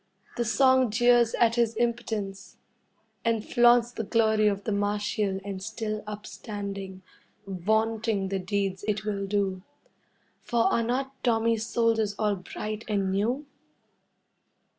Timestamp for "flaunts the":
3.45-4.03